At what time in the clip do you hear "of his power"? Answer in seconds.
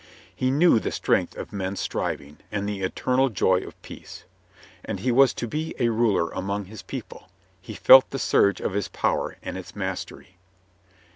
8.61-9.37